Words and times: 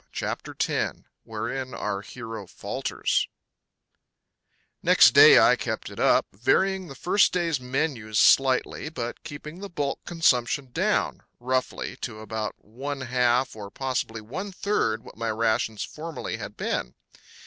CHAPTER 0.11 0.55
X 0.59 0.97
Wherein 1.25 1.75
Our 1.75 2.01
Hero 2.01 2.47
Falters 2.47 3.27
Next 4.81 5.11
day 5.11 5.37
I 5.37 5.55
kept 5.55 5.91
it 5.91 5.99
up, 5.99 6.25
varying 6.33 6.87
the 6.87 6.95
first 6.95 7.31
day's 7.31 7.59
menus 7.59 8.17
slightly, 8.17 8.89
but 8.89 9.21
keeping 9.23 9.59
the 9.59 9.69
bulk 9.69 9.99
consumption 10.07 10.71
down, 10.71 11.21
roughly, 11.39 11.97
to 11.97 12.19
about 12.19 12.55
one 12.65 13.01
half 13.01 13.55
or 13.55 13.69
possibly 13.69 14.21
one 14.21 14.51
third 14.51 15.03
what 15.03 15.17
my 15.17 15.29
rations 15.29 15.83
formerly 15.83 16.37
had 16.37 16.57
been. 16.57 16.95